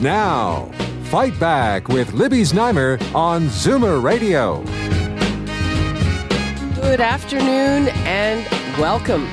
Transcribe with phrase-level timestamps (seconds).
[0.00, 0.70] Now,
[1.06, 4.62] Fight Back with Libby Znaimer on Zoomer Radio.
[6.80, 8.46] Good afternoon and
[8.78, 9.26] welcome.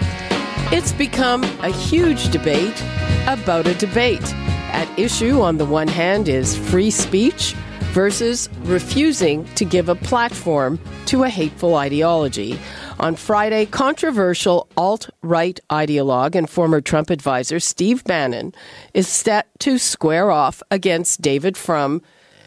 [0.74, 2.84] It's become a huge debate
[3.28, 4.34] about a debate.
[4.74, 7.54] At issue, on the one hand, is free speech
[7.94, 12.60] versus refusing to give a platform to a hateful ideology.
[12.98, 18.54] On Friday, controversial alt right ideologue and former Trump advisor Steve Bannon
[18.94, 22.02] is set to square off against David Frum,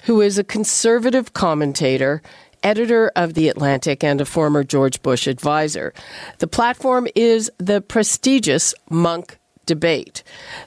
[0.05, 2.23] who is a conservative commentator
[2.63, 5.93] editor of The Atlantic and a former George Bush advisor.
[6.39, 9.39] The platform is the prestigious Munk
[9.69, 10.25] debate.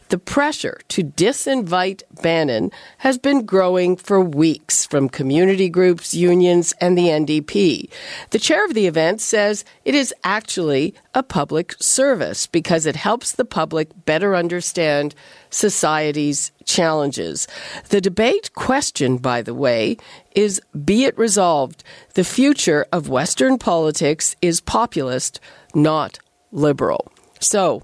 [0.09, 6.97] The pressure to disinvite Bannon has been growing for weeks from community groups, unions, and
[6.97, 7.89] the NDP.
[8.29, 13.31] The chair of the event says it is actually a public service because it helps
[13.33, 15.15] the public better understand
[15.49, 17.47] society's challenges.
[17.89, 19.97] The debate question, by the way,
[20.35, 25.39] is be it resolved, the future of Western politics is populist,
[25.73, 26.19] not
[26.51, 27.11] liberal.
[27.39, 27.81] So,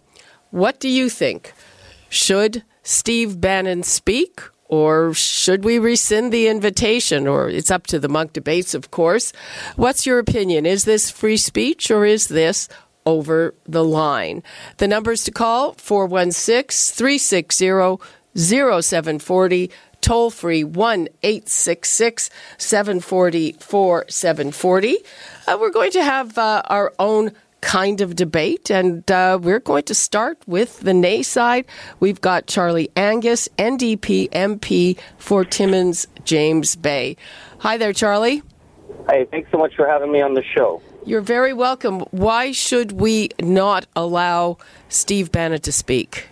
[0.51, 1.53] what do you think?
[2.09, 4.41] Should Steve Bannon speak?
[4.69, 7.25] Or should we rescind the invitation?
[7.25, 9.31] Or it's up to the Munk debates, of course.
[9.77, 10.65] What's your opinion?
[10.65, 12.67] Is this free speech or is this
[13.05, 14.43] over the line?
[14.77, 18.03] The numbers to call 416 360
[18.35, 24.97] 0740 toll free 1 866 740 4740.
[25.47, 28.69] Uh, we're going to have uh, our own kind of debate.
[28.69, 31.65] And uh, we're going to start with the nay side.
[31.99, 37.17] We've got Charlie Angus, NDP MP for Timmins James Bay.
[37.59, 38.43] Hi there, Charlie.
[39.09, 40.81] Hey, thanks so much for having me on the show.
[41.05, 42.01] You're very welcome.
[42.11, 44.57] Why should we not allow
[44.89, 46.27] Steve Bannon to speak?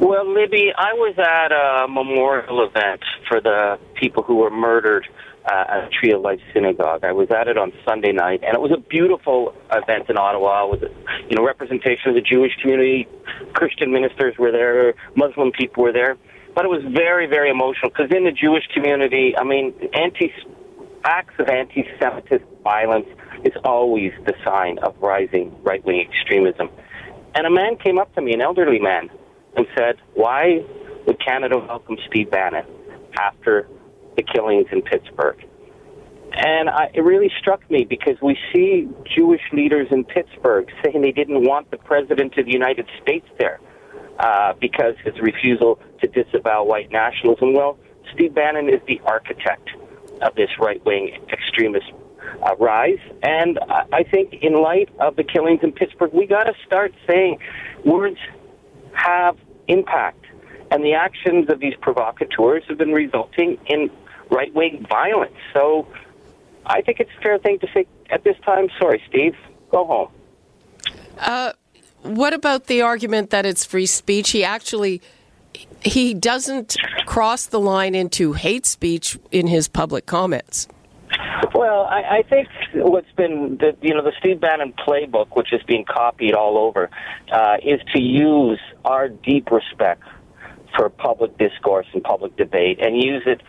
[0.00, 5.06] Well, Libby, I was at a memorial event for the people who were murdered
[5.44, 7.04] uh, at Tree of Life Synagogue.
[7.04, 10.68] I was at it on Sunday night, and it was a beautiful event in Ottawa
[10.68, 13.08] with, you know, representation of the Jewish community.
[13.54, 16.16] Christian ministers were there, Muslim people were there,
[16.54, 20.32] but it was very, very emotional because in the Jewish community, I mean, anti
[21.04, 23.06] acts of anti-Semitic violence
[23.44, 26.68] is always the sign of rising right-wing extremism.
[27.34, 29.08] And a man came up to me, an elderly man,
[29.56, 30.62] and said, "Why
[31.06, 32.66] would Canada welcome Steve Bannon
[33.18, 33.66] after
[34.16, 35.44] the killings in Pittsburgh.
[36.32, 41.12] And I, it really struck me because we see Jewish leaders in Pittsburgh saying they
[41.12, 43.60] didn't want the President of the United States there
[44.18, 47.54] uh, because his refusal to disavow white nationalism.
[47.54, 47.78] Well,
[48.14, 49.70] Steve Bannon is the architect
[50.22, 51.86] of this right wing extremist
[52.42, 52.98] uh, rise.
[53.22, 56.92] And I, I think, in light of the killings in Pittsburgh, we got to start
[57.08, 57.38] saying
[57.84, 58.18] words
[58.92, 59.36] have
[59.68, 60.24] impact.
[60.70, 63.90] And the actions of these provocateurs have been resulting in
[64.30, 65.34] right wing violence.
[65.52, 65.88] So
[66.66, 69.34] I think it's a fair thing to say at this time, sorry, Steve,
[69.70, 70.08] go home.
[71.18, 71.52] Uh,
[72.02, 74.30] what about the argument that it's free speech?
[74.30, 75.02] He actually
[75.82, 76.76] he doesn't
[77.06, 80.68] cross the line into hate speech in his public comments.
[81.54, 85.62] Well, I, I think what's been the you know the Steve Bannon playbook, which is
[85.64, 86.88] being copied all over,
[87.32, 90.02] uh, is to use our deep respect
[90.76, 93.42] for public discourse and public debate and use it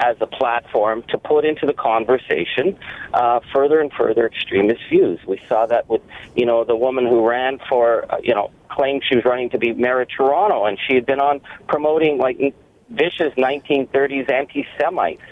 [0.00, 2.78] as a platform to put into the conversation
[3.14, 5.18] uh, further and further extremist views.
[5.26, 6.02] We saw that with,
[6.36, 9.58] you know, the woman who ran for, uh, you know, claimed she was running to
[9.58, 12.54] be mayor of Toronto, and she had been on promoting like
[12.90, 15.22] vicious 1930s anti-Semites.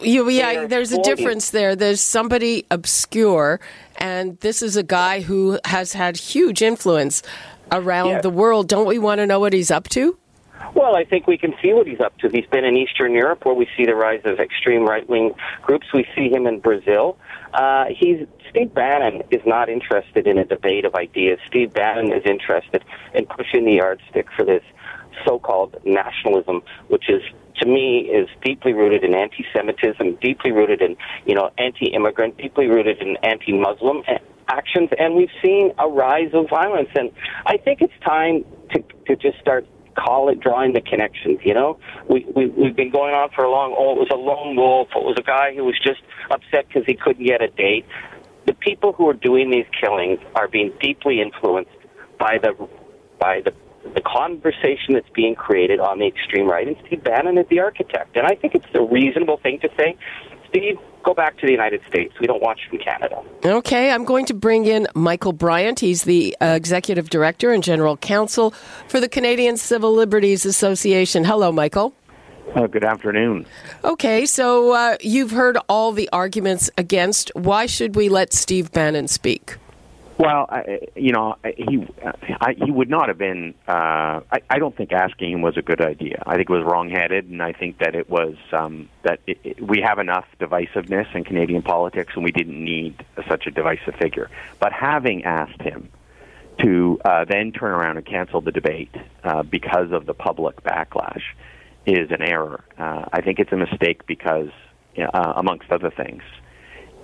[0.00, 1.76] You, yeah, there's a difference there.
[1.76, 3.60] There's somebody obscure,
[3.98, 7.22] and this is a guy who has had huge influence
[7.70, 8.22] around yes.
[8.22, 8.68] the world.
[8.68, 10.16] Don't we want to know what he's up to?
[10.74, 12.28] Well, I think we can see what he's up to.
[12.28, 15.32] He's been in Eastern Europe, where we see the rise of extreme right wing
[15.62, 15.88] groups.
[15.92, 17.18] We see him in Brazil.
[17.52, 21.38] Uh, he's Steve Bannon is not interested in a debate of ideas.
[21.46, 22.84] Steve Bannon is interested
[23.14, 24.62] in pushing the yardstick for this
[25.24, 27.22] so-called nationalism, which is
[27.60, 30.96] to me is deeply rooted in anti-Semitism, deeply rooted in
[31.26, 34.02] you know anti-immigrant, deeply rooted in anti-Muslim
[34.48, 36.88] actions, and we've seen a rise of violence.
[36.94, 37.10] And
[37.46, 39.66] I think it's time to to just start
[40.02, 41.40] call it drawing the connections.
[41.44, 43.74] You know, we, we we've been going on for a long.
[43.78, 44.88] Oh, it was a lone wolf.
[44.94, 46.00] It was a guy who was just
[46.30, 47.86] upset because he couldn't get a date.
[48.46, 51.70] The people who are doing these killings are being deeply influenced
[52.18, 52.52] by the
[53.18, 53.52] by the
[53.94, 58.16] the conversation that's being created on the extreme right, and Steve Bannon is the architect.
[58.16, 59.96] And I think it's a reasonable thing to say,
[60.50, 62.12] Steve, go back to the United States.
[62.20, 63.22] We don't watch from Canada.
[63.44, 65.80] Okay, I'm going to bring in Michael Bryant.
[65.80, 68.52] He's the uh, executive director and general counsel
[68.88, 71.24] for the Canadian Civil Liberties Association.
[71.24, 71.94] Hello, Michael.
[72.54, 73.46] Uh, good afternoon.
[73.84, 77.30] Okay, so uh, you've heard all the arguments against.
[77.34, 79.56] Why should we let Steve Bannon speak?
[80.20, 81.88] Well, I, you know, he
[82.42, 83.54] I, he would not have been.
[83.66, 86.22] Uh, I, I don't think asking him was a good idea.
[86.26, 89.62] I think it was wrongheaded, and I think that it was um, that it, it,
[89.62, 94.28] we have enough divisiveness in Canadian politics, and we didn't need such a divisive figure.
[94.58, 95.88] But having asked him
[96.58, 98.94] to uh, then turn around and cancel the debate
[99.24, 101.22] uh, because of the public backlash
[101.86, 102.62] is an error.
[102.76, 104.50] Uh, I think it's a mistake because,
[104.98, 106.22] uh, amongst other things,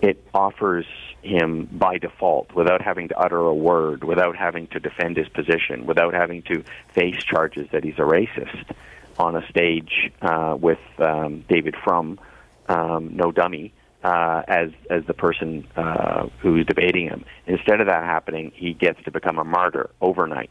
[0.02, 0.86] it offers
[1.22, 5.86] him by default without having to utter a word, without having to defend his position,
[5.86, 6.62] without having to
[6.94, 8.74] face charges that he's a racist
[9.18, 12.20] on a stage uh, with um, David Frum,
[12.68, 13.72] um, no dummy,
[14.04, 17.24] uh, as as the person uh, who's debating him.
[17.46, 20.50] Instead of that happening, he gets to become a martyr overnight,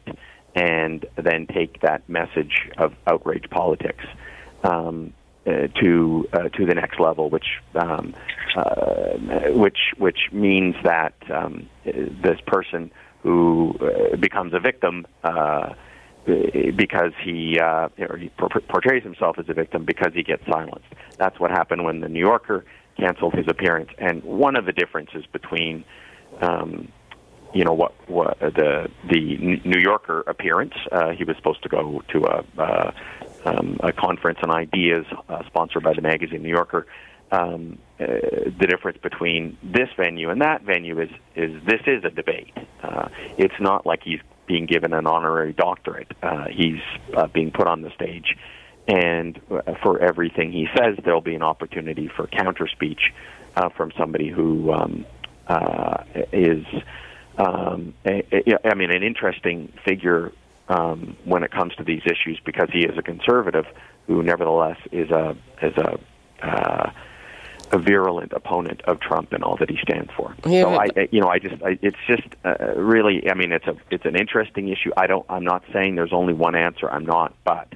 [0.54, 4.04] and then take that message of outrage politics
[4.64, 5.12] um,
[5.46, 8.14] uh, to uh, to the next level, which um,
[8.56, 9.12] uh,
[9.52, 12.90] which which means that um, this person
[13.22, 15.74] who uh, becomes a victim uh,
[16.74, 20.88] because he uh, or he portrays himself as a victim because he gets silenced.
[21.16, 22.64] That's what happened when the New Yorker
[22.96, 23.90] canceled his appearance.
[23.98, 25.84] And one of the differences between
[26.40, 26.88] um,
[27.56, 30.74] you know what, what the the New Yorker appearance.
[30.92, 32.92] Uh, he was supposed to go to a uh,
[33.46, 36.86] um, a conference on ideas uh, sponsored by the magazine New Yorker.
[37.32, 38.06] Um, uh,
[38.60, 42.52] the difference between this venue and that venue is is this is a debate.
[42.82, 43.08] Uh,
[43.38, 46.12] it's not like he's being given an honorary doctorate.
[46.22, 46.80] Uh, he's
[47.16, 48.36] uh, being put on the stage,
[48.86, 53.12] and uh, for everything he says, there'll be an opportunity for counter speech
[53.56, 55.06] uh, from somebody who um,
[55.48, 56.64] uh, is
[57.38, 60.32] um, a, a, I mean, an interesting figure
[60.68, 63.66] um, when it comes to these issues because he is a conservative
[64.06, 65.98] who, nevertheless, is a is a
[66.42, 66.90] uh,
[67.72, 70.34] a virulent opponent of Trump and all that he stands for.
[70.46, 73.66] Yeah, so I, you know, I just, I, it's just uh, really, I mean, it's
[73.66, 74.92] a, it's an interesting issue.
[74.96, 76.88] I don't, I'm not saying there's only one answer.
[76.88, 77.72] I'm not, but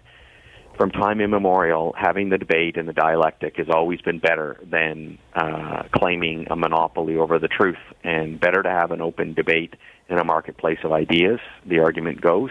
[0.80, 5.82] from time immemorial, having the debate and the dialectic has always been better than uh,
[5.94, 9.74] claiming a monopoly over the truth, and better to have an open debate
[10.08, 12.48] in a marketplace of ideas, the argument goes,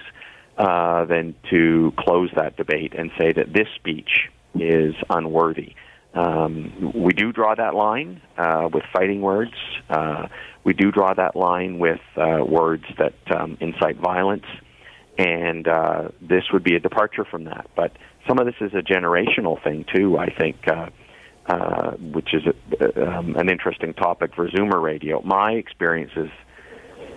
[0.60, 5.74] uh, than to close that debate and say that this speech is unworthy.
[6.14, 9.56] Um, we do draw that line uh, with fighting words.
[9.90, 10.28] Uh,
[10.64, 14.46] we do draw that line with uh, words that um, incite violence,
[15.18, 17.68] and uh, this would be a departure from that.
[17.76, 17.92] But
[18.30, 20.18] some of this is a generational thing too.
[20.18, 20.90] I think, uh,
[21.48, 25.22] uh, which is a, um, an interesting topic for Zoomer Radio.
[25.24, 26.30] My experiences,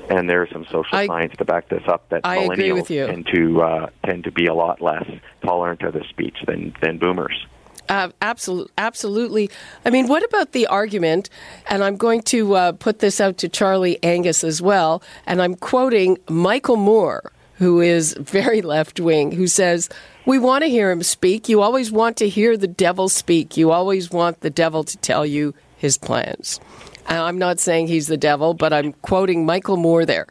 [0.08, 3.60] and there's some social I, science to back this up, that I millennials tend to
[3.60, 5.04] uh, tend to be a lot less
[5.44, 7.46] tolerant of this speech than than boomers.
[7.88, 9.50] Uh, absolutely, absolutely.
[9.84, 11.28] I mean, what about the argument?
[11.66, 15.02] And I'm going to uh, put this out to Charlie Angus as well.
[15.26, 19.88] And I'm quoting Michael Moore, who is very left wing, who says
[20.26, 21.48] we want to hear him speak.
[21.48, 23.56] You always want to hear the devil speak.
[23.56, 26.60] You always want the devil to tell you his plans.
[27.06, 30.28] I'm not saying he's the devil, but I'm quoting Michael Moore there.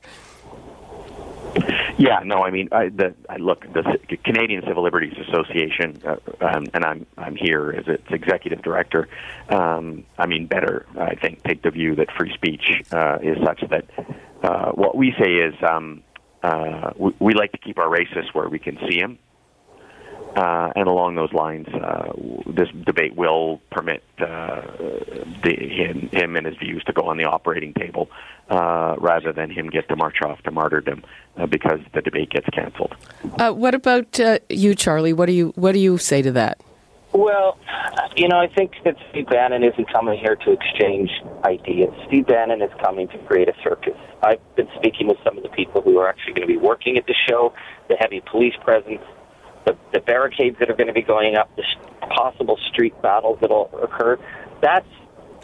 [1.98, 6.66] Yeah, no, I mean, I, the, I look, the Canadian Civil Liberties Association, uh, um,
[6.74, 9.08] and I'm I'm here as its executive director.
[9.50, 13.64] Um, I mean, better, I think, take the view that free speech uh, is such
[13.70, 13.86] that
[14.42, 16.02] uh, what we say is um,
[16.44, 19.18] uh, we, we like to keep our racists where we can see them.
[20.36, 22.14] Uh, and along those lines, uh,
[22.48, 24.62] this debate will permit uh,
[25.44, 28.10] the, him, him and his views to go on the operating table
[28.50, 31.04] uh, rather than him get to march off to martyrdom
[31.36, 32.96] uh, because the debate gets canceled.
[33.40, 34.20] Uh, what about
[34.50, 35.12] you, Charlie?
[35.12, 36.62] What do you what do you say to that?
[37.14, 37.58] Well,
[38.16, 41.10] you know, I think that Steve Bannon isn't coming here to exchange
[41.44, 41.94] ideas.
[42.08, 43.98] Steve Bannon is coming to create a circus.
[44.24, 46.98] I've been speaking with some of the people who are actually going to be working
[46.98, 47.54] at the show,
[47.90, 49.02] the heavy police presence
[49.66, 51.64] the, the barricades that are going to be going up, the
[52.08, 54.18] possible street battles that will occur.
[54.62, 54.88] That's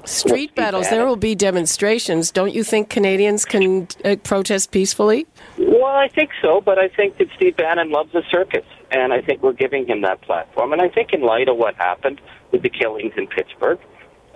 [0.06, 0.90] street battles.
[0.90, 2.32] There will be demonstrations.
[2.32, 5.28] Don't you think Canadians can uh, protest peacefully?
[5.58, 8.66] Well, I think so, but I think that Steve Bannon loves a circus.
[8.92, 10.74] And I think we're giving him that platform.
[10.74, 13.80] And I think in light of what happened with the killings in Pittsburgh,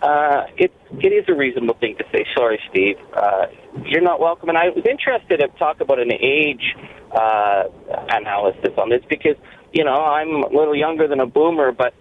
[0.02, 2.26] uh, it it is a reasonable thing to say.
[2.36, 3.48] Sorry, Steve, uh,
[3.86, 4.50] you're not welcome.
[4.50, 6.76] And I was interested to talk about an age
[7.12, 7.66] uh,
[8.10, 9.36] analysis on this because
[9.72, 11.94] you know I'm a little younger than a boomer, but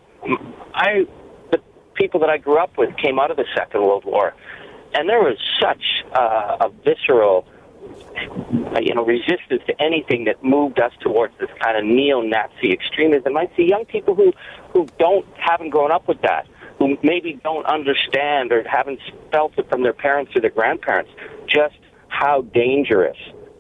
[0.75, 1.07] I
[1.51, 1.61] the
[1.95, 4.35] people that I grew up with came out of the Second World War,
[4.95, 5.83] and there was such
[6.15, 7.47] uh, a visceral
[8.75, 13.37] Uh, you know, resistance to anything that moved us towards this kind of neo-Nazi extremism.
[13.37, 14.33] I see young people who
[14.73, 16.47] who don't haven't grown up with that,
[16.79, 19.01] who maybe don't understand or haven't
[19.33, 21.11] felt it from their parents or their grandparents,
[21.47, 21.77] just
[22.09, 23.17] how dangerous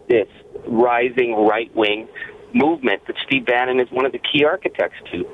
[0.09, 0.29] this
[0.67, 2.09] rising right-wing
[2.53, 5.27] movement that Steve Bannon is one of the key architects to.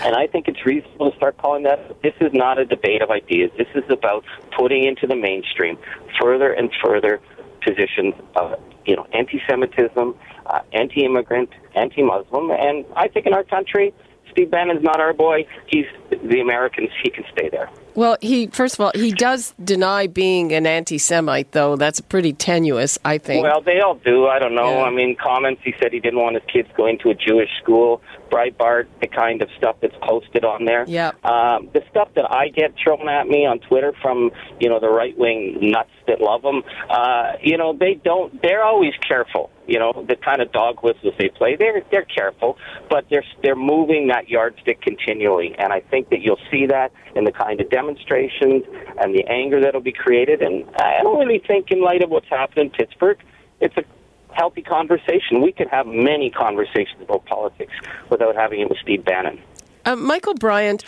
[0.00, 3.10] And I think it's reasonable to start calling that this is not a debate of
[3.10, 3.50] ideas.
[3.58, 4.24] This is about
[4.56, 5.76] putting into the mainstream
[6.20, 7.20] further and further
[7.64, 10.14] positions of you know anti-Semitism,
[10.46, 13.94] uh, anti-immigrant, anti-Muslim, and I think in our country,
[14.30, 15.46] Steve Bannon's not our boy.
[15.66, 16.90] He's the Americans.
[17.02, 17.70] He can stay there.
[17.94, 21.76] Well, he first of all he does deny being an anti-Semite, though.
[21.76, 23.42] That's pretty tenuous, I think.
[23.42, 24.26] Well, they all do.
[24.26, 24.78] I don't know.
[24.78, 24.84] Yeah.
[24.84, 25.62] I mean, comments.
[25.64, 28.02] He said he didn't want his kids going to a Jewish school.
[28.30, 30.86] Breitbart, the kind of stuff that's posted on there.
[30.88, 31.10] Yeah.
[31.22, 34.88] Um, the stuff that I get thrown at me on Twitter from you know the
[34.88, 36.62] right wing nuts that love him.
[36.88, 38.40] Uh, you know, they don't.
[38.40, 39.50] They're always careful.
[39.66, 41.56] You know, the kind of dog whistles they play.
[41.56, 42.56] They're they're careful,
[42.88, 47.24] but they're they're moving that yardstick continually, and I think that you'll see that in
[47.24, 48.64] the kind of demonstrations
[48.98, 50.42] and the anger that'll be created.
[50.42, 53.18] And I don't really think, in light of what's happened in Pittsburgh,
[53.60, 53.84] it's a
[54.32, 55.42] healthy conversation.
[55.42, 57.72] We could have many conversations about politics
[58.08, 59.40] without having it with Steve Bannon.
[59.84, 60.84] Uh, Michael Bryant,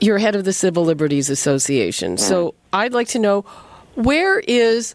[0.00, 2.16] you're head of the Civil Liberties Association.
[2.16, 3.42] So I'd like to know
[3.94, 4.94] where is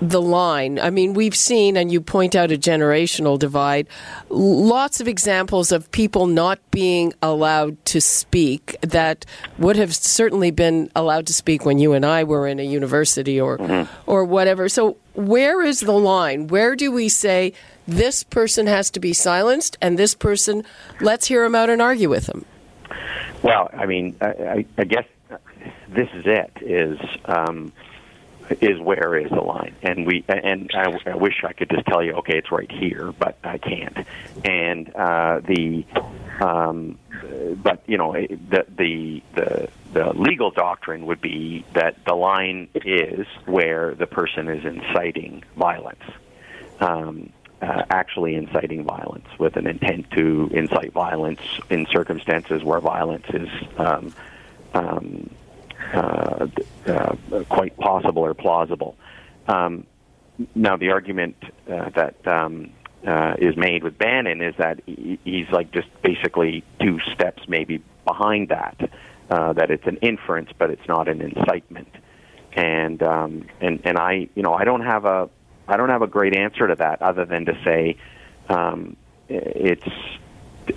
[0.00, 0.78] the line?
[0.78, 3.86] I mean, we've seen, and you point out a generational divide,
[4.28, 9.24] lots of examples of people not being allowed to speak that
[9.58, 13.40] would have certainly been allowed to speak when you and I were in a university
[13.40, 14.68] or, or whatever.
[14.68, 16.48] So where is the line?
[16.48, 17.52] Where do we say
[17.86, 20.64] this person has to be silenced and this person,
[21.00, 22.44] let's hear him out and argue with him?
[23.42, 25.04] Well, I mean, I, I, I guess
[25.88, 26.50] this is it.
[26.62, 27.72] Is um,
[28.60, 29.74] is where is the line?
[29.82, 33.12] And we and I, I wish I could just tell you, okay, it's right here,
[33.18, 34.06] but I can't.
[34.44, 35.84] And uh, the
[36.40, 36.98] um,
[37.62, 43.26] but you know the the the the legal doctrine would be that the line is
[43.46, 46.02] where the person is inciting violence.
[46.80, 47.32] Um,
[47.62, 53.48] uh, actually inciting violence with an intent to incite violence in circumstances where violence is
[53.78, 54.12] um,
[54.74, 55.30] um,
[55.92, 56.46] uh,
[56.86, 57.16] uh,
[57.48, 58.96] quite possible or plausible.
[59.48, 59.86] Um,
[60.54, 61.36] now, the argument
[61.70, 62.70] uh, that um,
[63.06, 67.82] uh, is made with Bannon is that he, he's like just basically two steps maybe
[68.04, 68.90] behind that.
[69.30, 71.88] Uh, that it's an inference, but it's not an incitement.
[72.52, 75.30] And um, and and I, you know, I don't have a
[75.66, 77.96] I don't have a great answer to that other than to say
[78.50, 78.96] um,
[79.28, 79.88] it's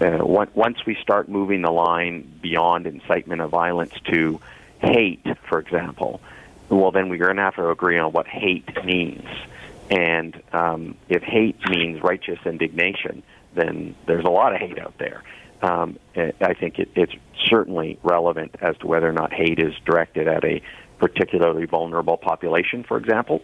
[0.02, 4.40] uh, once we start moving the line beyond incitement of violence to
[4.80, 6.22] hate, for example,
[6.70, 9.26] well, then we're going to have to agree on what hate means.
[9.90, 15.24] And um, if hate means righteous indignation, then there's a lot of hate out there.
[15.62, 17.14] Um, I think it, it's
[17.46, 20.62] certainly relevant as to whether or not hate is directed at a
[21.00, 23.42] particularly vulnerable population, for example.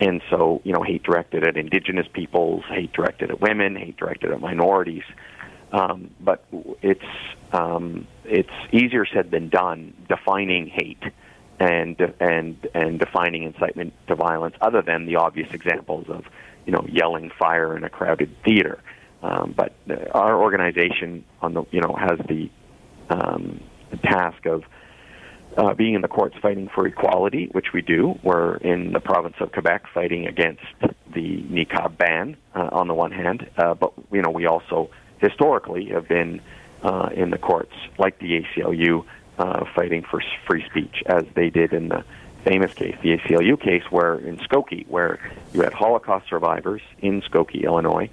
[0.00, 4.32] And so, you know, hate directed at indigenous peoples, hate directed at women, hate directed
[4.32, 5.04] at minorities.
[5.72, 6.44] Um, but
[6.82, 7.00] it's
[7.52, 11.02] um, it's easier said than done defining hate
[11.58, 16.24] and and and defining incitement to violence, other than the obvious examples of
[16.66, 18.82] you know yelling fire in a crowded theater.
[19.22, 19.74] Um, but
[20.12, 22.50] our organization on the you know has the,
[23.08, 24.64] um, the task of
[25.56, 28.18] uh, being in the courts fighting for equality, which we do.
[28.22, 33.12] We're in the province of Quebec fighting against the niqab ban uh, on the one
[33.12, 36.42] hand, uh, but you know we also historically have been
[36.82, 39.04] uh, in the courts, like the ACLU,
[39.38, 42.04] uh, fighting for free speech, as they did in the
[42.44, 45.18] famous case, the ACLU case, where in Skokie, where
[45.52, 48.08] you had Holocaust survivors in Skokie, Illinois,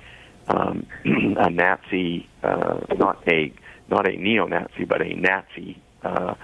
[0.47, 3.53] um, a Nazi, uh, not a
[3.89, 6.35] not a neo-Nazi, but a Nazi uh,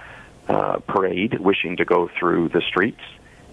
[0.48, 3.02] uh, parade wishing to go through the streets,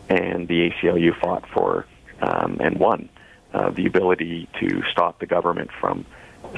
[0.09, 1.87] and the ACLU fought for
[2.21, 3.09] um, and won
[3.55, 6.05] uh, the ability to stop the government from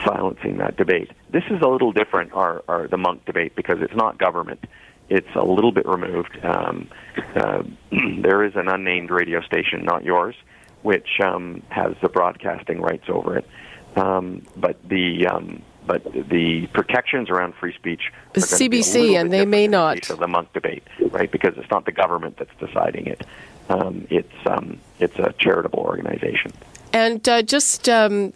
[0.05, 1.11] silencing that debate.
[1.31, 4.65] This is a little different, our, our the Munk debate, because it's not government.
[5.09, 6.39] It's a little bit removed.
[6.45, 6.89] Um,
[7.35, 7.63] uh,
[8.21, 10.35] there is an unnamed radio station, not yours,
[10.83, 13.49] which um, has the broadcasting rights over it.
[13.97, 18.13] Um, but the um, but the protections around free speech.
[18.35, 20.03] The CBC, and they may not.
[20.03, 21.33] The Munk debate, right?
[21.33, 23.27] Because it's not the government that's deciding it.
[23.71, 26.53] Um, it's um, it's a charitable organization.
[26.93, 28.31] And uh, just um,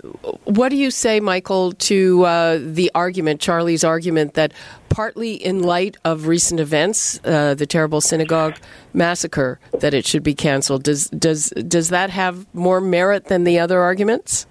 [0.45, 4.53] what do you say, Michael, to uh, the argument, Charlie's argument, that
[4.89, 8.57] partly in light of recent events, uh, the terrible synagogue
[8.93, 10.83] massacre, that it should be canceled?
[10.83, 14.47] Does does does that have more merit than the other arguments?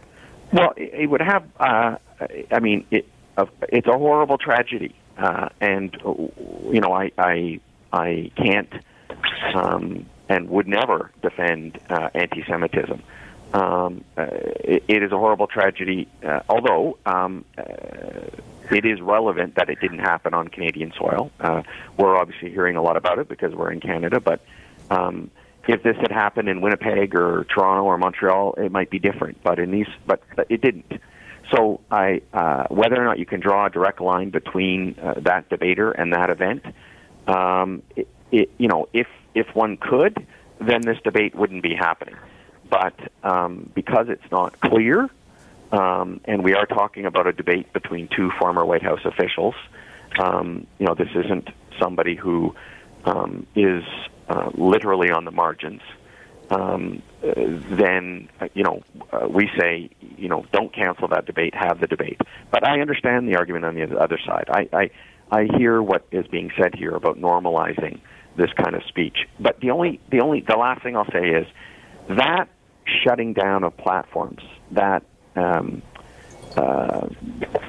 [0.52, 1.46] Well, it would have.
[1.60, 1.98] Uh,
[2.52, 7.60] I mean, it, uh, it's a horrible tragedy, uh, and you know, I I
[7.94, 8.74] I can't
[9.54, 13.02] um, and would never defend uh, anti-Semitism.
[13.54, 17.64] Um, uh, it, it is a horrible tragedy, uh, although um, uh,
[18.72, 21.32] it is relevant that it didn't happen on Canadian soil.
[21.40, 21.64] Uh,
[21.98, 24.42] we're obviously hearing a lot about it because we're in Canada, but
[24.90, 25.30] um,
[25.68, 29.44] if this had happened in Winnipeg or Toronto or Montreal, it might be different.
[29.44, 30.94] But in these, but, but it didn't.
[31.54, 35.50] So I, uh, whether or not you can draw a direct line between uh, that
[35.50, 36.64] debater and that event,
[37.28, 40.26] um, it, it, you know, if if one could,
[40.60, 42.16] then this debate wouldn't be happening.
[42.72, 45.10] But um, because it's not clear,
[45.74, 49.56] um, and we are talking about a debate between two former White House officials,
[50.18, 51.50] um, you know, this isn't
[51.80, 52.56] somebody who
[53.04, 53.84] um, is
[54.30, 55.82] uh, literally on the margins.
[56.50, 61.80] Um, then uh, you know uh, we say you know don't cancel that debate, have
[61.80, 62.20] the debate.
[62.52, 64.46] But I understand the argument on the other side.
[64.50, 64.90] I I,
[65.30, 68.00] I hear what is being said here about normalizing
[68.36, 69.28] this kind of speech.
[69.40, 71.48] But the only the only the last thing I'll say is
[72.10, 72.50] that
[73.04, 75.04] shutting down of platforms, that
[75.36, 75.82] um,
[76.56, 77.08] uh,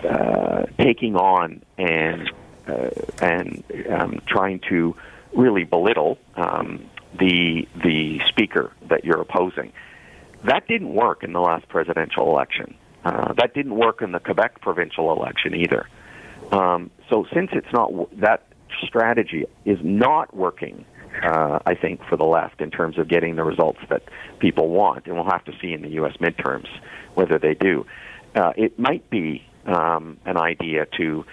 [0.08, 2.30] uh, taking on and
[2.66, 4.96] uh, and um, trying to
[5.34, 6.84] really belittle um,
[7.18, 9.72] the the speaker that you're opposing.
[10.44, 12.74] That didn't work in the last presidential election.
[13.04, 15.88] Uh, that didn't work in the Quebec provincial election either.
[16.50, 18.46] Um, so since it's not that
[18.84, 20.84] strategy is not working,
[21.22, 24.02] uh, I think, for the left in terms of getting the results that
[24.38, 26.16] people want, and we'll have to see in the U.S.
[26.18, 26.68] midterms
[27.14, 27.86] whether they do.
[28.34, 31.24] Uh, it might be um, an idea to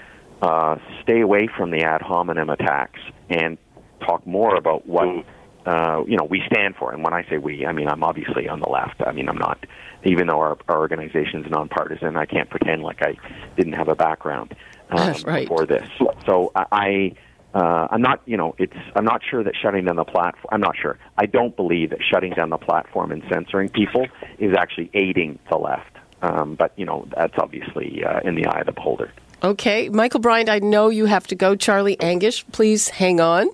[0.41, 3.57] uh, stay away from the ad hominem attacks and
[4.01, 5.25] talk more about what
[5.65, 6.93] uh, you know we stand for.
[6.93, 9.01] And when I say we, I mean I'm obviously on the left.
[9.05, 9.65] I mean I'm not,
[10.03, 12.17] even though our, our organization is nonpartisan.
[12.17, 13.17] I can't pretend like I
[13.55, 14.55] didn't have a background
[14.89, 15.47] um, right.
[15.47, 15.87] for this.
[16.25, 17.13] So I.
[17.53, 18.75] Uh, I'm not, you know, it's.
[18.95, 20.49] I'm not sure that shutting down the platform.
[20.51, 20.99] I'm not sure.
[21.17, 24.05] I don't believe that shutting down the platform and censoring people
[24.37, 25.97] is actually aiding the left.
[26.21, 29.11] Um, but you know, that's obviously uh, in the eye of the beholder.
[29.41, 31.55] Okay, Michael Bryant, I know you have to go.
[31.55, 33.49] Charlie Angus, please hang on.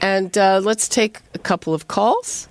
[0.00, 2.48] And uh, let's take a couple of calls.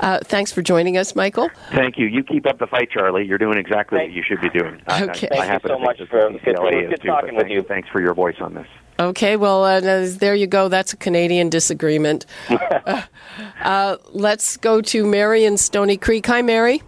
[0.00, 1.48] Uh, thanks for joining us, Michael.
[1.70, 2.06] Thank you.
[2.06, 3.24] You keep up the fight, Charlie.
[3.24, 4.82] You're doing exactly Thank what you should be doing.
[4.90, 5.28] Okay.
[5.30, 7.62] I, I, Thank you so much for good, good too, talking with you.
[7.62, 8.66] Thanks for your voice on this.
[8.98, 10.68] Okay, well, uh, there you go.
[10.68, 12.24] That's a Canadian disagreement.
[12.48, 13.02] Uh,
[13.62, 16.26] uh, let's go to Mary in Stoney Creek.
[16.26, 16.82] Hi, Mary.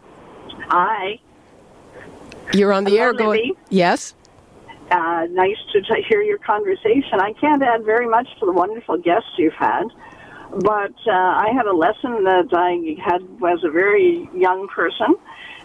[0.69, 1.21] Hi.
[2.55, 3.13] You're on the Hello, air.
[3.13, 3.55] Going.
[3.69, 4.15] Yes.
[4.91, 7.21] Uh, nice to t- hear your conversation.
[7.21, 9.85] I can't add very much to the wonderful guests you've had,
[10.51, 15.15] but uh, I had a lesson that I had as a very young person.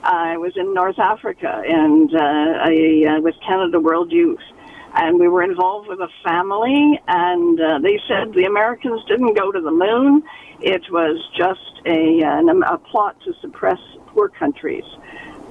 [0.04, 4.42] I was in North Africa and uh, I uh, with Canada World Youth,
[4.96, 9.52] and we were involved with a family, and uh, they said the Americans didn't go
[9.52, 10.24] to the moon.
[10.62, 14.84] It was just a, a plot to suppress poor countries.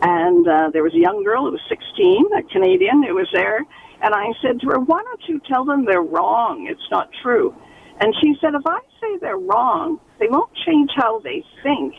[0.03, 3.59] And uh, there was a young girl who was 16, a Canadian, who was there.
[4.03, 6.67] And I said to her, Why don't you tell them they're wrong?
[6.71, 7.55] It's not true.
[8.01, 11.95] And she said, If I say they're wrong, they won't change how they think.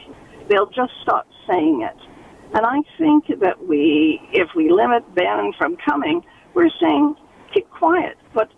[0.50, 1.98] They'll just stop saying it.
[2.56, 6.22] And I think that we, if we limit Bannon from coming,
[6.54, 7.16] we're saying,
[7.54, 8.18] keep quiet.
[8.34, 8.52] But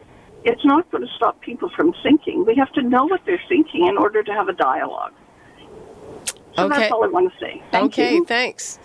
[0.43, 2.45] it's not going to stop people from thinking.
[2.45, 5.13] We have to know what they're thinking in order to have a dialogue.
[6.55, 6.79] So okay.
[6.79, 7.61] that's all I want to say.
[7.71, 8.25] Thank okay, you.
[8.25, 8.79] thanks.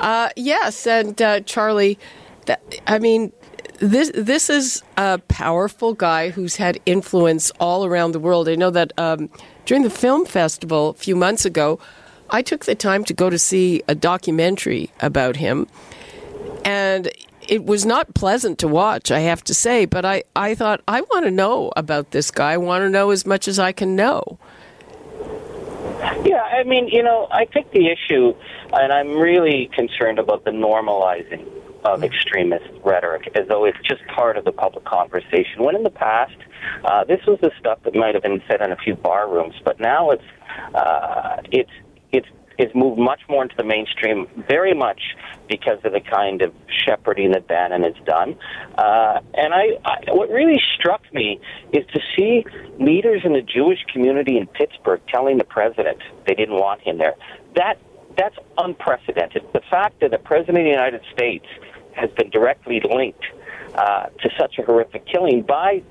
[0.00, 1.98] Uh, yes, and uh, Charlie,
[2.46, 3.32] that, I mean,
[3.78, 8.48] this this is a powerful guy who's had influence all around the world.
[8.48, 9.30] I know that um,
[9.66, 11.78] during the film festival a few months ago,
[12.30, 15.66] I took the time to go to see a documentary about him,
[16.64, 17.10] and
[17.50, 19.84] it was not pleasant to watch, I have to say.
[19.84, 22.52] But I, I thought I want to know about this guy.
[22.52, 24.38] I want to know as much as I can know.
[26.24, 28.34] Yeah, I mean, you know, I think the issue,
[28.72, 31.46] and I'm really concerned about the normalizing
[31.84, 35.64] of extremist rhetoric as though it's just part of the public conversation.
[35.64, 36.36] When in the past,
[36.84, 39.54] uh, this was the stuff that might have been said in a few bar rooms,
[39.64, 40.24] but now it's
[40.74, 41.70] uh, it's
[42.12, 42.28] it's
[42.60, 45.00] is moved much more into the mainstream, very much
[45.48, 46.52] because of the kind of
[46.84, 48.36] shepherding that Bannon has done.
[48.76, 51.40] Uh, and I, I, what really struck me
[51.72, 52.44] is to see
[52.78, 57.14] leaders in the Jewish community in Pittsburgh telling the president they didn't want him there.
[57.56, 57.78] That
[58.18, 59.42] that's unprecedented.
[59.54, 61.46] The fact that the president of the United States
[61.94, 63.24] has been directly linked
[63.74, 65.82] uh, to such a horrific killing by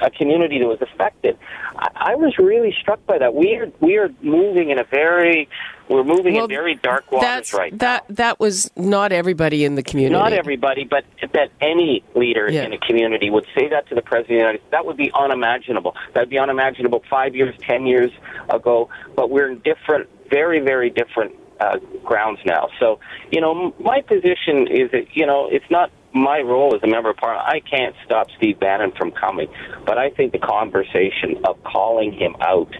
[0.00, 1.38] a community that was affected.
[1.76, 3.34] I, I was really struck by that.
[3.34, 5.48] We are we are moving in a very
[5.88, 8.14] we're moving well, in very dark waters right that, now.
[8.16, 10.12] That was not everybody in the community.
[10.12, 12.64] Not everybody, but that any leader yeah.
[12.64, 14.70] in a community would say that to the president of the United States.
[14.72, 15.96] That would be unimaginable.
[16.12, 18.10] That would be unimaginable five years, ten years
[18.50, 18.90] ago.
[19.16, 22.68] But we're in different, very, very different uh, grounds now.
[22.78, 26.86] So, you know, my position is that, you know, it's not my role as a
[26.86, 29.48] member of parliament, I can't stop Steve Bannon from coming.
[29.84, 32.74] But I think the conversation of calling him out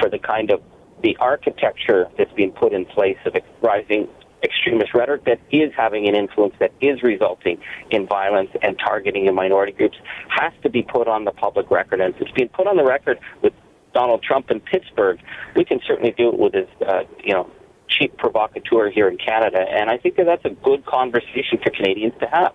[0.00, 0.62] for the kind of
[1.02, 4.08] the architecture that's being put in place of rising
[4.42, 7.58] extremist rhetoric that is having an influence that is resulting
[7.90, 9.96] in violence and targeting of minority groups
[10.28, 12.00] has to be put on the public record.
[12.00, 13.52] And if it's being put on the record with
[13.94, 15.20] Donald Trump in Pittsburgh,
[15.54, 17.50] we can certainly do it with his, uh, you know,
[17.98, 19.60] cheap provocateur here in Canada.
[19.70, 22.54] And I think that that's a good conversation for Canadians to have.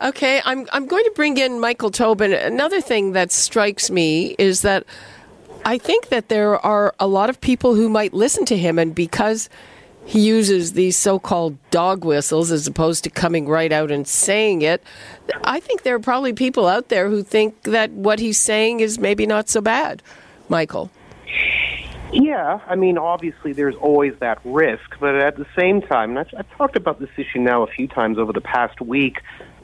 [0.00, 2.32] Okay, I'm, I'm going to bring in Michael Tobin.
[2.32, 4.84] Another thing that strikes me is that
[5.64, 8.94] I think that there are a lot of people who might listen to him, and
[8.94, 9.48] because
[10.06, 14.62] he uses these so called dog whistles as opposed to coming right out and saying
[14.62, 14.82] it,
[15.44, 18.98] I think there are probably people out there who think that what he's saying is
[18.98, 20.02] maybe not so bad.
[20.48, 20.90] Michael.
[22.12, 26.28] Yeah, I mean, obviously there's always that risk, but at the same time, and I've,
[26.38, 29.16] I've talked about this issue now a few times over the past week.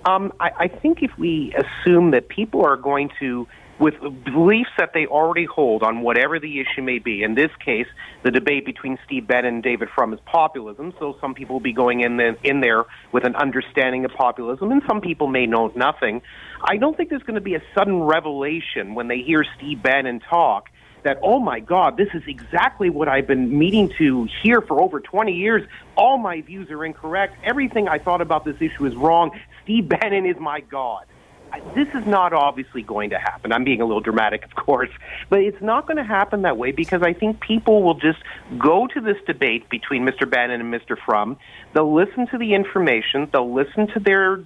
[0.04, 3.46] Um, I, I think if we assume that people are going to,
[3.80, 7.86] with beliefs that they already hold on whatever the issue may be, in this case,
[8.24, 11.72] the debate between Steve Bannon and David Frum is populism, so some people will be
[11.72, 15.72] going in, the, in there with an understanding of populism, and some people may know
[15.74, 16.20] nothing.
[16.62, 20.20] I don't think there's going to be a sudden revelation when they hear Steve Bannon
[20.20, 20.68] talk
[21.04, 25.00] that, oh my God, this is exactly what I've been meaning to hear for over
[25.00, 25.62] 20 years.
[25.96, 27.36] All my views are incorrect.
[27.44, 29.30] Everything I thought about this issue is wrong.
[29.62, 31.04] Steve Bannon is my God
[31.74, 33.52] this is not obviously going to happen.
[33.52, 34.90] I'm being a little dramatic, of course,
[35.28, 38.18] but it's not going to happen that way because I think people will just
[38.58, 40.28] go to this debate between Mr.
[40.28, 40.96] Bannon and Mr.
[41.04, 41.36] Frum.
[41.72, 43.28] They'll listen to the information.
[43.32, 44.36] They'll listen to their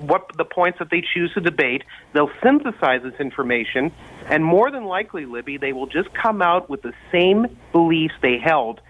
[0.00, 1.84] what the points that they choose to debate.
[2.12, 3.92] They'll synthesize this information,
[4.26, 8.38] and more than likely, Libby, they will just come out with the same beliefs they
[8.38, 8.80] held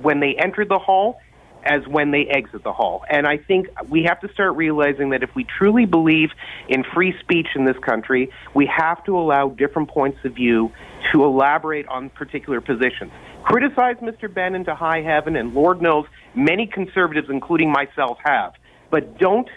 [0.00, 1.20] when they entered the hall
[1.66, 3.04] as when they exit the hall.
[3.08, 6.30] And I think we have to start realizing that if we truly believe
[6.68, 10.72] in free speech in this country, we have to allow different points of view
[11.12, 13.12] to elaborate on particular positions.
[13.44, 14.32] Criticize Mr.
[14.32, 18.54] Bannon to high heaven, and Lord knows many conservatives, including myself, have.
[18.90, 19.48] But don't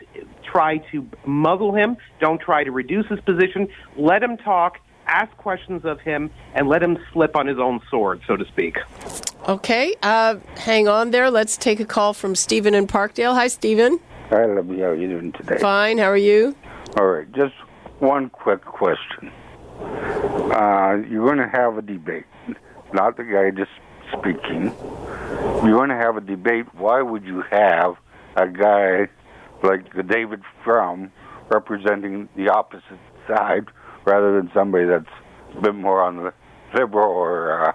[0.43, 1.97] try to muzzle him.
[2.19, 3.67] Don't try to reduce his position.
[3.95, 8.21] Let him talk ask questions of him and let him slip on his own sword,
[8.27, 8.77] so to speak.
[9.49, 11.31] Okay, uh, hang on there.
[11.31, 13.33] Let's take a call from Stephen in Parkdale.
[13.33, 13.99] Hi, Stephen.
[14.29, 14.77] Hi, Libby.
[14.77, 15.57] How are you doing today?
[15.57, 15.97] Fine.
[15.97, 16.55] How are you?
[16.99, 17.25] All right.
[17.31, 17.55] Just
[17.97, 19.31] one quick question.
[19.81, 22.25] Uh, you're going to have a debate,
[22.93, 23.71] not the guy just
[24.15, 24.65] speaking.
[25.65, 26.67] You're going to have a debate.
[26.75, 27.95] Why would you have
[28.35, 29.07] a guy
[29.63, 31.11] like the David Frum
[31.49, 33.65] representing the opposite side
[34.05, 35.09] rather than somebody that's
[35.57, 36.33] a bit more on the
[36.75, 37.73] liberal or uh,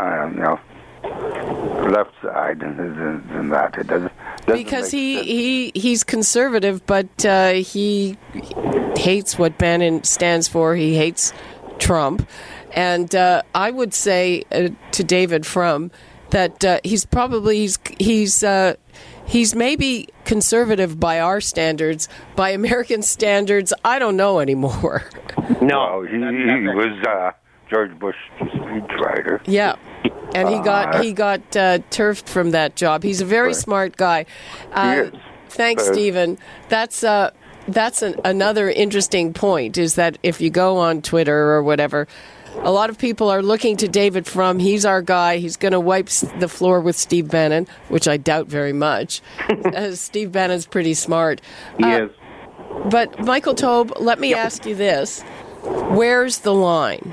[0.00, 0.60] uh, you know
[1.02, 2.76] left side than,
[3.32, 3.76] than that.
[3.76, 4.12] It doesn't,
[4.46, 5.26] doesn't because he, sense.
[5.26, 8.16] he he's conservative, but uh, he
[8.96, 10.74] hates what Bannon stands for.
[10.74, 11.32] He hates
[11.78, 12.28] Trump,
[12.72, 15.90] and uh, I would say uh, to David Frum
[16.30, 18.74] that uh, he's probably he's he's uh,
[19.26, 22.08] he's maybe conservative by our standards.
[22.36, 25.04] By American standards, I don't know anymore.
[25.60, 27.32] No, he, he was uh,
[27.68, 29.40] George Bush speechwriter.
[29.46, 29.76] Yeah.
[30.34, 33.02] And he got uh, he got uh, turfed from that job.
[33.02, 34.26] He's a very smart guy.
[34.72, 35.10] Uh,
[35.48, 36.38] thanks, Stephen.
[36.68, 37.32] That's uh,
[37.68, 39.78] that's an, another interesting point.
[39.78, 42.08] Is that if you go on Twitter or whatever,
[42.56, 44.58] a lot of people are looking to David Frum.
[44.58, 45.38] He's our guy.
[45.38, 49.20] He's going to wipe the floor with Steve Bannon, which I doubt very much.
[49.92, 51.40] Steve Bannon's pretty smart.
[51.78, 52.10] He uh, is.
[52.90, 54.46] But Michael Taube, let me yep.
[54.46, 55.22] ask you this:
[55.62, 57.12] Where's the line?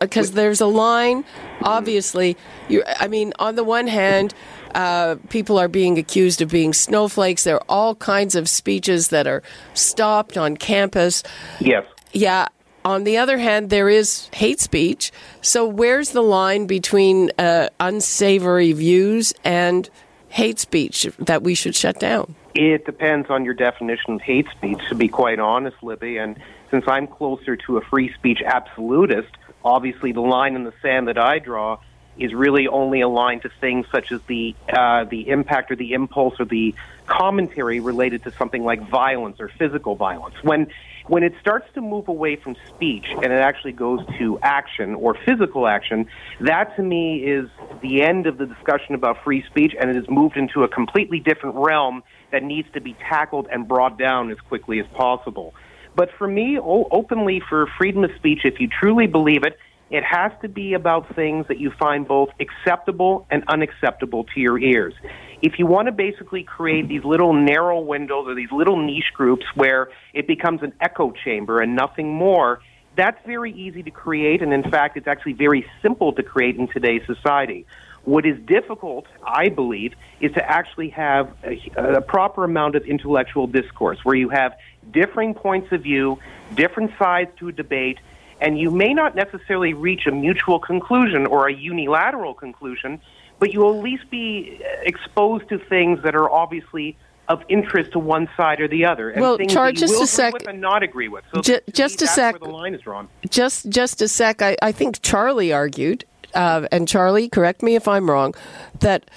[0.00, 1.24] Because the, there's a line.
[1.62, 2.36] Obviously,
[2.68, 2.82] you.
[2.86, 4.34] I mean, on the one hand.
[4.74, 7.42] Uh, people are being accused of being snowflakes.
[7.42, 11.22] There are all kinds of speeches that are stopped on campus.
[11.58, 11.86] Yes.
[12.12, 12.48] Yeah
[12.88, 15.12] on the other hand, there is hate speech.
[15.42, 19.88] So where's the line between uh, unsavory views and
[20.28, 22.34] hate speech that we should shut down?
[22.54, 26.16] It depends on your definition of hate speech, to be quite honest, Libby.
[26.16, 26.38] And
[26.70, 29.30] since I'm closer to a free speech absolutist,
[29.64, 31.78] obviously the line in the sand that I draw
[32.18, 36.34] is really only aligned to things such as the uh, the impact or the impulse
[36.40, 36.74] or the
[37.06, 40.34] commentary related to something like violence or physical violence.
[40.42, 40.66] When
[41.06, 45.16] when it starts to move away from speech and it actually goes to action or
[45.26, 46.06] physical action,
[46.40, 47.48] that to me is
[47.80, 51.20] the end of the discussion about free speech, and it has moved into a completely
[51.20, 55.54] different realm that needs to be tackled and brought down as quickly as possible.
[55.94, 59.58] But for me, openly for freedom of speech, if you truly believe it,
[59.90, 64.58] it has to be about things that you find both acceptable and unacceptable to your
[64.58, 64.94] ears.
[65.40, 69.46] If you want to basically create these little narrow windows or these little niche groups
[69.54, 72.60] where it becomes an echo chamber and nothing more,
[72.96, 76.68] that's very easy to create, and in fact, it's actually very simple to create in
[76.68, 77.64] today's society.
[78.08, 83.46] What is difficult, I believe, is to actually have a, a, proper amount of intellectual
[83.46, 84.56] discourse where you have
[84.90, 86.18] differing points of view,
[86.54, 87.98] different sides to a debate,
[88.40, 92.98] and you may not necessarily reach a mutual conclusion or a unilateral conclusion,
[93.40, 96.96] but you'll at least be uh, exposed to things that are obviously
[97.28, 99.10] of interest to one side or the other.
[99.10, 100.32] And well, things Char, that you just will a sec.
[100.32, 101.24] With and not agree with.
[101.34, 102.40] So J- just a sec.
[102.40, 103.06] Where the line is drawn.
[103.28, 104.40] Just, just a sec.
[104.40, 108.34] I, I think Charlie argued, uh, and Charlie, correct me if I'm wrong,
[108.80, 109.10] that.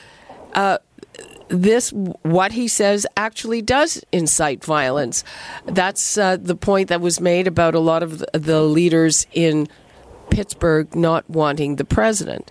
[0.54, 0.78] Uh,
[1.47, 5.26] this what he says actually does incite violence.
[5.65, 9.67] That's uh, the point that was made about a lot of the leaders in
[10.30, 12.50] Pittsburgh not wanting the president.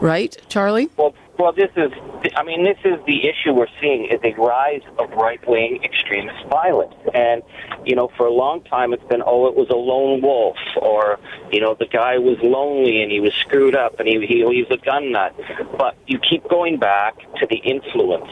[0.00, 0.88] Right, Charlie?
[0.96, 1.92] Well, well, this is,
[2.34, 6.44] I mean, this is the issue we're seeing is a rise of right wing extremist
[6.48, 6.94] violence.
[7.14, 7.42] And,
[7.84, 11.20] you know, for a long time it's been, oh, it was a lone wolf, or,
[11.52, 14.64] you know, the guy was lonely and he was screwed up and he, he, he
[14.68, 15.34] was a gun nut.
[15.78, 18.30] But you keep going back to the influence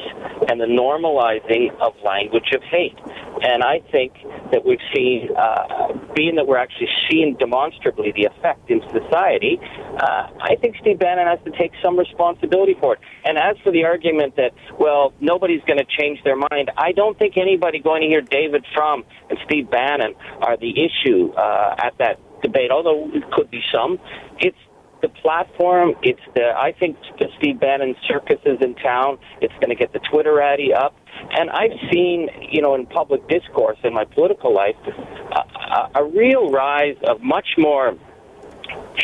[0.48, 2.98] and the normalizing of language of hate.
[3.42, 4.14] And I think
[4.52, 9.60] that we've seen, uh, being that we're actually seeing demonstrably the effect in society,
[9.98, 13.00] uh, I think Steve Bannon has to take some responsibility for it.
[13.24, 17.18] And as for the argument that, well, nobody's going to change their mind, I don't
[17.18, 21.98] think anybody going to hear David Frum and Steve Bannon are the issue uh, at
[21.98, 23.98] that debate, although it could be some.
[24.38, 24.56] It's
[25.02, 25.94] the platform.
[26.02, 29.18] It's the I think the Steve Bannon circus is in town.
[29.40, 30.96] It's going to get the Twitterati up.
[31.30, 36.04] And I've seen, you know, in public discourse in my political life, a, a, a
[36.04, 37.96] real rise of much more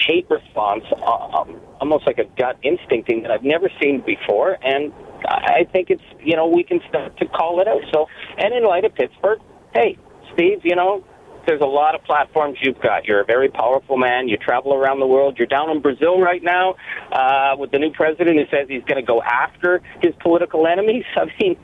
[0.06, 4.58] hate response, uh, um, almost like a gut instincting that I've never seen before.
[4.62, 4.92] And
[5.24, 7.82] I think it's, you know, we can start to call it out.
[7.92, 8.06] So,
[8.38, 9.40] and in light of Pittsburgh,
[9.74, 9.96] hey,
[10.34, 11.04] Steve, you know,
[11.46, 13.06] there's a lot of platforms you've got.
[13.06, 14.28] You're a very powerful man.
[14.28, 15.38] You travel around the world.
[15.38, 16.76] You're down in Brazil right now
[17.10, 21.04] uh, with the new president who says he's going to go after his political enemies.
[21.16, 21.56] I mean,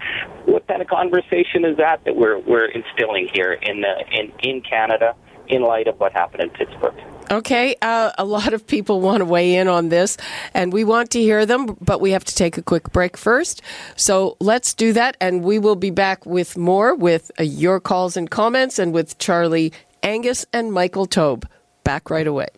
[0.47, 4.61] what kind of conversation is that that we're we're instilling here in the, in in
[4.62, 5.14] Canada
[5.47, 6.95] in light of what happened in Pittsburgh?
[7.31, 10.17] Okay, uh, a lot of people want to weigh in on this,
[10.55, 13.61] and we want to hear them, but we have to take a quick break first.
[13.97, 18.17] So let's do that, and we will be back with more with uh, your calls
[18.17, 21.45] and comments and with Charlie Angus and Michael Taube.
[21.85, 22.49] Back right away.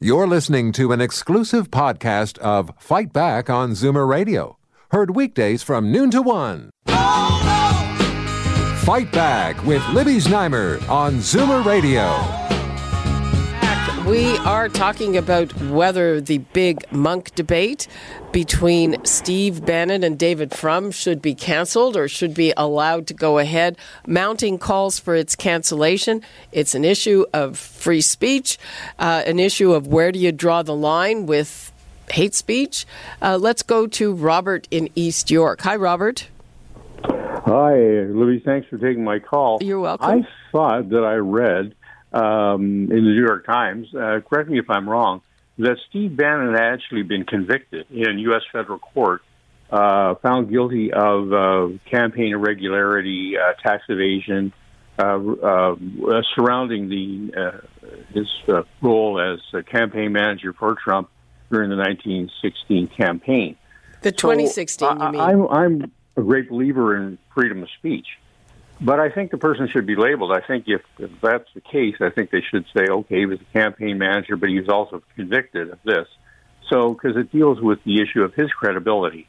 [0.00, 4.58] You're listening to an exclusive podcast of Fight Back on Zoomer Radio,
[4.92, 6.70] heard weekdays from noon to one.
[6.86, 8.76] Oh, no!
[8.86, 12.49] Fight Back with Libby Znaimer on Zoomer Radio.
[14.06, 17.86] We are talking about whether the big Munk debate
[18.32, 23.38] between Steve Bannon and David Frum should be canceled or should be allowed to go
[23.38, 26.22] ahead, mounting calls for its cancellation.
[26.50, 28.58] It's an issue of free speech,
[28.98, 31.70] uh, an issue of where do you draw the line with
[32.10, 32.86] hate speech.
[33.20, 35.60] Uh, let's go to Robert in East York.
[35.60, 36.26] Hi, Robert.
[37.04, 38.42] Hi, Louise.
[38.44, 39.58] Thanks for taking my call.
[39.60, 40.08] You're welcome.
[40.08, 41.74] I thought that I read
[42.12, 45.22] um, in the New York Times, uh, correct me if I'm wrong,
[45.58, 48.42] that Steve Bannon had actually been convicted in U.S.
[48.52, 49.22] federal court,
[49.70, 54.52] uh, found guilty of uh, campaign irregularity, uh, tax evasion,
[54.98, 55.76] uh, uh,
[56.34, 57.62] surrounding the
[58.12, 58.28] his
[58.82, 61.08] role as a campaign manager for Trump
[61.50, 63.56] during the 1916 campaign.
[64.02, 65.20] The 2016, so, you mean?
[65.20, 68.06] I'm, I'm a great believer in freedom of speech.
[68.80, 70.32] But I think the person should be labeled.
[70.32, 73.40] I think if, if that's the case, I think they should say, okay, he was
[73.40, 76.08] a campaign manager, but he was also convicted of this.
[76.68, 79.26] So, because it deals with the issue of his credibility.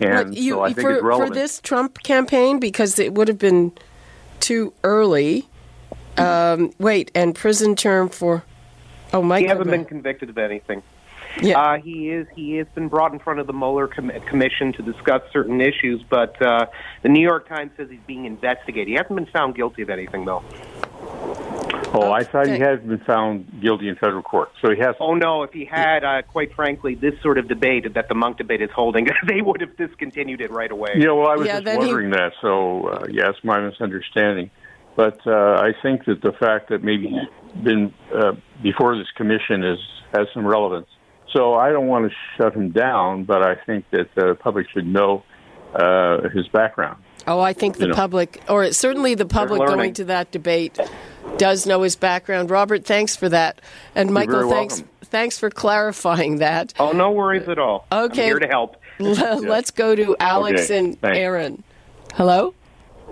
[0.00, 1.28] And you, so I think for, it's relevant.
[1.30, 3.72] For this Trump campaign, because it would have been
[4.40, 5.48] too early.
[6.16, 8.44] Um, wait, and prison term for
[9.12, 9.44] Oh, Michael.
[9.44, 10.82] He hasn't been convicted of anything.
[11.40, 11.60] Yeah.
[11.60, 12.26] Uh, he is.
[12.34, 16.02] He has been brought in front of the Mueller com- commission to discuss certain issues,
[16.08, 16.66] but uh,
[17.02, 18.88] the New York Times says he's being investigated.
[18.88, 20.42] He hasn't been found guilty of anything, though.
[21.94, 22.62] Oh, I thought he Okay.
[22.64, 24.50] had been found guilty in federal court.
[24.60, 24.94] So he has.
[25.00, 25.42] Oh no!
[25.42, 28.70] If he had, uh, quite frankly, this sort of debate that the Munk debate is
[28.70, 30.90] holding, they would have discontinued it right away.
[30.96, 32.32] Yeah, well, I was Yeah, just then he- wondering that.
[32.42, 34.50] So, uh, yes, my misunderstanding.
[34.96, 39.62] But uh, I think that the fact that maybe he's been uh, before this commission
[39.64, 39.78] is
[40.12, 40.88] has some relevance.
[41.32, 44.86] So I don't want to shut him down, but I think that the public should
[44.86, 45.22] know
[45.74, 47.02] uh, his background.
[47.26, 47.94] Oh, I think the You know.
[47.94, 50.78] public, or certainly the public going to that debate,
[51.36, 52.50] does know his background.
[52.50, 53.60] Robert, thanks for that,
[53.94, 54.88] and Michael, thanks welcome.
[55.04, 56.72] thanks for clarifying that.
[56.78, 57.86] Oh, no worries at all.
[57.92, 58.22] Okay.
[58.22, 58.76] I'm here to help.
[58.98, 61.18] Let's go to Alex Okay, and thanks.
[61.18, 61.62] Aaron.
[62.14, 62.54] Hello.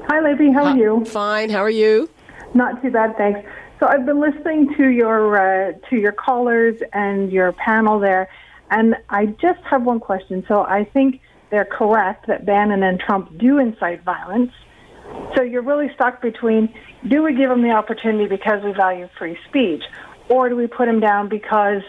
[0.09, 0.51] Hi, Libby.
[0.51, 1.05] How are you?
[1.05, 1.51] Fine.
[1.51, 2.09] How are you?
[2.55, 3.47] Not too bad, thanks.
[3.79, 8.31] So I've been listening to your uh, to your callers and your panel there,
[8.71, 10.45] and I just have one question.
[10.49, 14.53] So I think they're correct that Bannon and Trump do incite violence.
[15.35, 16.73] So you're really stuck between:
[17.07, 19.83] do we give him the opportunity because we value free speech,
[20.31, 21.83] or do we put him down because,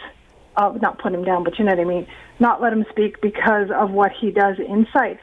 [0.57, 2.07] uh, not put him down, but you know what I mean,
[2.39, 5.21] not let him speak because of what he does incite?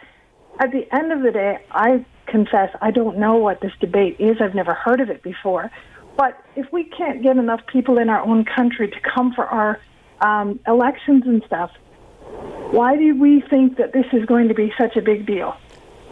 [0.58, 4.38] At the end of the day, I confess I don't know what this debate is.
[4.40, 5.70] I've never heard of it before.
[6.16, 9.80] But if we can't get enough people in our own country to come for our
[10.20, 11.70] um, elections and stuff,
[12.70, 15.56] why do we think that this is going to be such a big deal?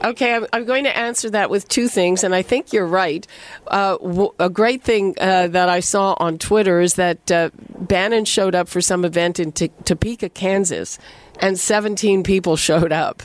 [0.05, 3.27] Okay, I'm, I'm going to answer that with two things, and I think you're right.
[3.69, 8.25] Uh, w- a great thing uh, that I saw on Twitter is that uh, Bannon
[8.25, 10.99] showed up for some event in T- Topeka, Kansas,
[11.41, 13.23] and 17 people showed up,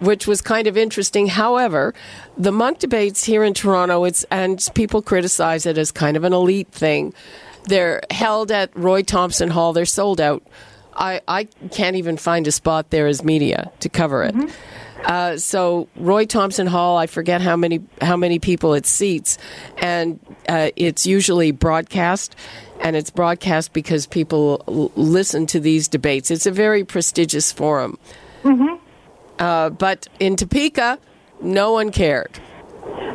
[0.00, 1.26] which was kind of interesting.
[1.26, 1.94] However,
[2.36, 6.32] the Munk debates here in Toronto, it's and people criticize it as kind of an
[6.32, 7.14] elite thing.
[7.64, 9.72] They're held at Roy Thomson Hall.
[9.72, 10.42] They're sold out.
[10.94, 14.34] I, I can't even find a spot there as media to cover it.
[15.04, 19.38] Uh, so Roy Thomson Hall, I forget how many how many people it seats,
[19.78, 22.36] and uh, it's usually broadcast,
[22.80, 26.30] and it's broadcast because people l- listen to these debates.
[26.30, 27.98] It's a very prestigious forum.
[29.38, 30.98] Uh, but in Topeka,
[31.40, 32.40] no one cared.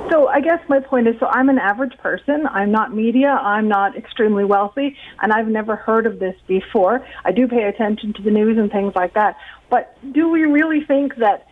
[0.10, 2.46] So I guess my point is so I'm an average person.
[2.48, 3.30] I'm not media.
[3.30, 7.06] I'm not extremely wealthy, and I've never heard of this before.
[7.26, 9.38] I do pay attention to the news and things like that.
[9.69, 11.48] But do we really think that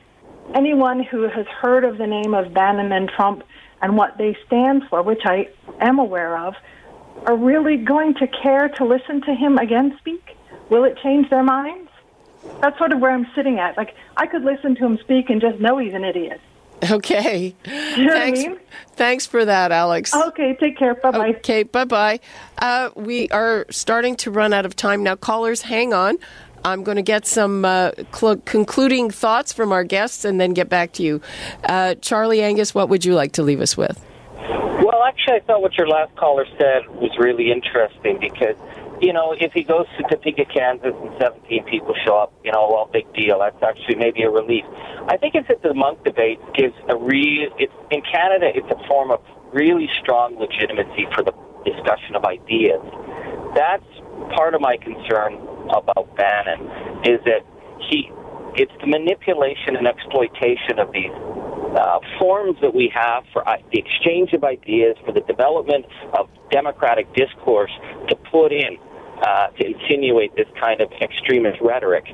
[0.54, 3.43] anyone who has heard of the name of Bannon and Trump
[3.82, 5.49] and what they stand for, which I
[5.80, 6.56] am aware of,
[7.25, 10.36] are really going to care to listen to him again speak?
[10.69, 11.89] Will it change their minds?
[12.62, 13.77] That's sort of where I'm sitting at.
[13.77, 16.41] Like, I could listen to him speak and just know he's an idiot.
[16.89, 17.56] Okay.
[17.97, 18.60] You know thanks, what I mean?
[18.95, 20.15] thanks for that, Alex.
[20.15, 20.95] Okay, take care.
[20.95, 21.30] Bye bye.
[21.39, 22.21] Okay, bye bye.
[22.58, 25.15] Uh, we are starting to run out of time now.
[25.17, 26.17] Callers, hang on.
[26.63, 30.69] I'm going to get some uh, cl- concluding thoughts from our guests and then get
[30.69, 31.21] back to you.
[31.63, 34.04] Uh, Charlie Angus, what would you like to leave us with?
[34.38, 38.56] Well, actually, I thought what your last caller said was really interesting because,
[39.00, 42.67] you know, if he goes to Topeka, Kansas, and 17 people show up, you know,
[42.71, 43.39] well, big deal.
[43.39, 44.65] That's actually maybe a relief.
[45.08, 47.50] I think it's that the Munk debate gives a real.
[47.91, 48.50] In Canada.
[48.54, 49.21] It's a form of
[49.54, 51.34] really strong legitimacy for the
[51.65, 52.82] discussion of ideas.
[53.54, 53.86] That's
[54.34, 55.38] part of my concern
[55.69, 56.62] about Bannon
[57.06, 57.45] is that
[57.89, 58.10] he.
[58.54, 61.15] It's the manipulation and exploitation of these
[61.78, 65.86] uh, forms that we have for uh, the exchange of ideas, for the development
[66.19, 67.71] of democratic discourse
[68.10, 68.78] to put in
[69.22, 72.06] uh, to insinuate this kind of extremist rhetoric.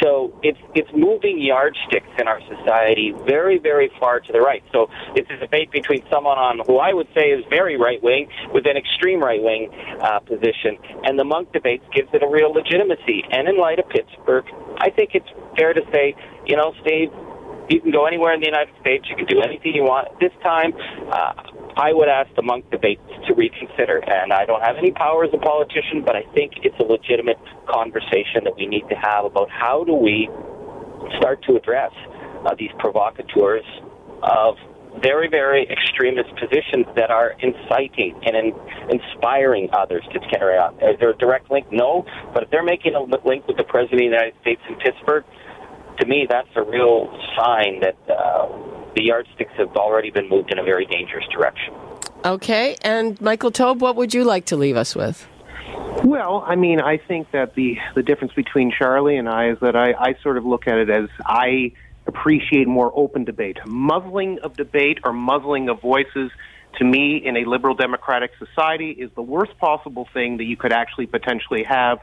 [0.00, 4.62] So it's it's moving yardsticks in our society very very far to the right.
[4.72, 8.28] So it's a debate between someone on who I would say is very right wing
[8.52, 9.70] with an extreme right wing
[10.00, 13.24] uh, position, and the Munk debates gives it a real legitimacy.
[13.30, 14.44] And in light of Pittsburgh,
[14.78, 16.14] I think it's fair to say,
[16.46, 17.10] you know, Steve,
[17.68, 19.06] you can go anywhere in the United States.
[19.08, 20.08] You can do anything you want.
[20.18, 20.72] This time,
[21.10, 21.32] uh,
[21.80, 24.04] I would ask the Munk debate to reconsider.
[24.06, 27.40] And I don't have any power as a politician, but I think it's a legitimate
[27.66, 30.28] conversation that we need to have about how do we
[31.16, 31.92] start to address
[32.44, 33.64] uh, these provocateurs
[34.22, 34.56] of
[35.00, 38.52] very, very extremist positions that are inciting and in,
[38.90, 40.74] inspiring others to carry on.
[40.84, 41.72] Is there a direct link?
[41.72, 42.04] No.
[42.34, 45.24] But if they're making a link with the President of the United States in Pittsburgh,
[45.98, 47.08] to me, that's a real
[47.38, 51.74] sign that uh, the yardsticks have already been moved in a very dangerous direction.
[52.24, 55.26] Okay, and Michael Taube, what would you like to leave us with?
[56.04, 59.76] Well, I mean, I think that the the difference between Charlie and I is that
[59.76, 61.72] I, I sort of look at it as I
[62.06, 63.58] appreciate more open debate.
[63.66, 66.30] Muzzling of debate or muzzling of voices
[66.78, 70.72] to me, in a liberal democratic society, is the worst possible thing that you could
[70.72, 71.98] actually potentially have.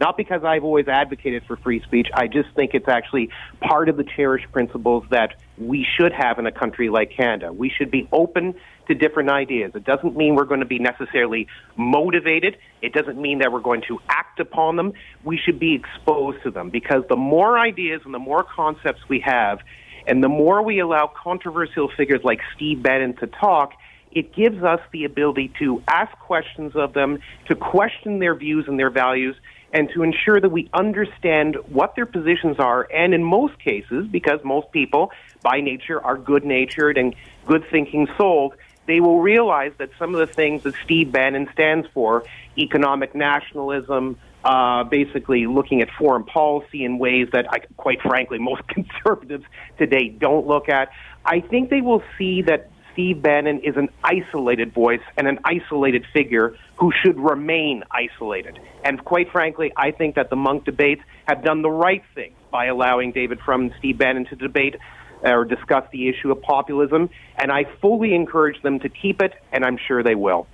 [0.00, 3.28] Not because I've always advocated for free speech, I just think it's actually
[3.60, 7.52] part of the cherished principles that we should have in a country like Canada.
[7.52, 8.54] We should be open
[8.88, 9.72] to different ideas.
[9.74, 12.56] It doesn't mean we're going to be necessarily motivated.
[12.80, 14.94] It doesn't mean that we're going to act upon them.
[15.22, 19.20] We should be exposed to them because the more ideas and the more concepts we
[19.20, 19.58] have,
[20.06, 23.74] and the more we allow controversial figures like Steve Bannon to talk,
[24.12, 28.78] it gives us the ability to ask questions of them, to question their views and
[28.78, 29.36] their values,
[29.72, 32.88] and to ensure that we understand what their positions are.
[32.92, 35.12] And in most cases, because most people
[35.42, 37.14] by nature are good natured and
[37.46, 38.52] good thinking souls,
[38.86, 42.24] they will realize that some of the things that Steve Bannon stands for,
[42.58, 48.62] economic nationalism, uh, basically looking at foreign policy in ways that, I, quite frankly, most
[48.66, 49.44] conservatives
[49.78, 50.90] today don't look at.
[51.24, 56.04] I think they will see that Steve Bannon is an isolated voice and an isolated
[56.12, 58.58] figure who should remain isolated.
[58.84, 62.66] And quite frankly, I think that the Munk debates have done the right thing by
[62.66, 64.76] allowing David Frum and Steve Bannon to debate
[65.22, 67.10] or discuss the issue of populism.
[67.36, 70.46] And I fully encourage them to keep it, and I'm sure they will.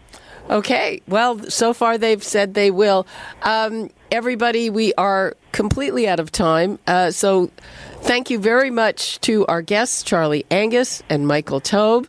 [0.48, 1.02] Okay.
[1.08, 3.06] Well, so far they've said they will.
[3.42, 6.78] Um, everybody, we are completely out of time.
[6.86, 7.50] Uh, so
[8.02, 12.08] thank you very much to our guests, Charlie Angus and Michael Taube.